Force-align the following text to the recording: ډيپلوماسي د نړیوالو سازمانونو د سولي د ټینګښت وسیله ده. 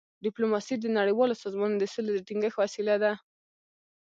ډيپلوماسي 0.25 0.75
د 0.79 0.85
نړیوالو 0.97 1.39
سازمانونو 1.43 1.81
د 1.81 1.85
سولي 1.93 2.11
د 2.15 2.19
ټینګښت 2.27 2.57
وسیله 2.59 2.95
ده. 3.03 3.11